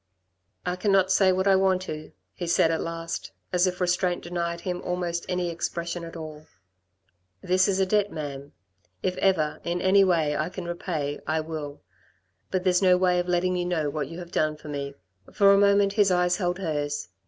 "I 0.65 0.77
cannot 0.77 1.11
say 1.11 1.31
what 1.31 1.47
I 1.47 1.55
want 1.55 1.83
to," 1.83 2.11
he 2.33 2.47
said 2.47 2.71
at 2.71 2.81
last, 2.81 3.31
as 3.53 3.67
if 3.67 3.79
restraint 3.79 4.23
denied 4.23 4.61
him 4.61 4.81
almost 4.81 5.27
any 5.29 5.51
expression 5.51 6.03
at 6.03 6.15
all. 6.17 6.47
"This 7.43 7.67
is 7.67 7.79
a 7.79 7.85
debt, 7.85 8.11
ma'am. 8.11 8.51
If 9.03 9.15
ever, 9.17 9.59
in 9.63 9.79
any 9.79 10.03
way, 10.03 10.35
I 10.35 10.49
can 10.49 10.65
repay, 10.65 11.19
I 11.27 11.41
will. 11.41 11.81
But 12.49 12.63
there's 12.63 12.81
no 12.81 12.97
way 12.97 13.19
of 13.19 13.27
letting 13.27 13.55
you 13.55 13.65
know 13.65 13.91
what 13.91 14.07
you 14.07 14.17
have 14.17 14.31
done 14.31 14.57
for 14.57 14.69
me." 14.69 14.95
For 15.31 15.53
a 15.53 15.57
moment 15.59 15.93
his 15.93 16.09
eyes 16.09 16.37
held 16.37 16.57
hers. 16.57 17.09